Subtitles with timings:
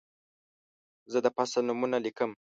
[1.11, 2.31] زه د فصل نومونه لیکم.